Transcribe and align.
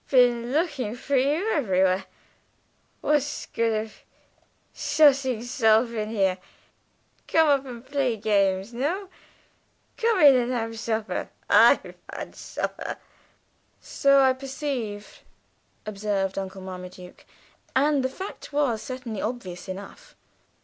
"Been 0.09 0.51
lookin' 0.51 0.95
for 0.95 1.15
you 1.15 1.53
everywhere. 1.53 2.05
What's 3.01 3.45
good 3.45 3.83
of 3.85 3.97
shutting 4.73 5.43
'self 5.43 5.91
in 5.91 6.09
here? 6.09 6.39
Come 7.27 7.47
up 7.47 7.65
and 7.67 7.85
play 7.85 8.17
gamesh. 8.17 8.71
No? 8.73 9.09
Come 9.97 10.21
in 10.21 10.35
and 10.35 10.51
have 10.53 10.71
shupper. 10.71 11.29
I've 11.47 11.83
had 12.11 12.31
shupper." 12.31 12.97
"So 13.79 14.21
I 14.23 14.33
perceive," 14.33 15.19
observed 15.85 16.35
Uncle 16.39 16.63
Marmaduke; 16.63 17.23
and 17.75 18.03
the 18.03 18.09
fact 18.09 18.51
was 18.51 18.81
certainly 18.81 19.21
obvious 19.21 19.67
enough. 19.67 20.15